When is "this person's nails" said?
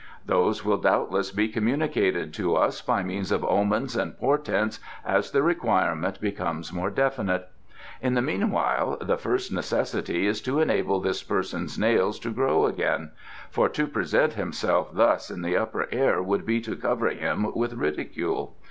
10.99-12.17